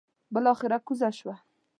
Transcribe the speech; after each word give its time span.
بلاخره 0.33 0.77
کوزه 0.87 1.09
شوه. 1.17 1.35